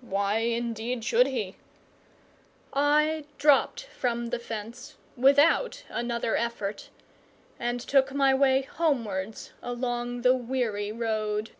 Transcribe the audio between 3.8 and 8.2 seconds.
from the fence without another effort, and took